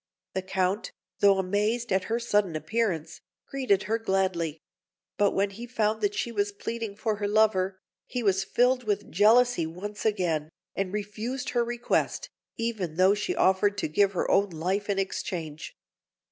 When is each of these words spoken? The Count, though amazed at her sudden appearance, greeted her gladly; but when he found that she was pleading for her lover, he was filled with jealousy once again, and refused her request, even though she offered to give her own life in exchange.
The 0.33 0.41
Count, 0.41 0.93
though 1.19 1.37
amazed 1.37 1.91
at 1.93 2.05
her 2.05 2.19
sudden 2.19 2.55
appearance, 2.55 3.21
greeted 3.47 3.83
her 3.83 3.99
gladly; 3.99 4.59
but 5.15 5.29
when 5.33 5.51
he 5.51 5.67
found 5.67 6.01
that 6.01 6.15
she 6.15 6.31
was 6.31 6.51
pleading 6.51 6.95
for 6.95 7.17
her 7.17 7.27
lover, 7.27 7.77
he 8.07 8.23
was 8.23 8.43
filled 8.43 8.83
with 8.85 9.11
jealousy 9.11 9.67
once 9.67 10.03
again, 10.03 10.49
and 10.75 10.91
refused 10.91 11.49
her 11.51 11.63
request, 11.63 12.31
even 12.57 12.95
though 12.95 13.13
she 13.13 13.35
offered 13.35 13.77
to 13.77 13.87
give 13.87 14.13
her 14.13 14.27
own 14.31 14.49
life 14.49 14.89
in 14.89 14.97
exchange. 14.97 15.75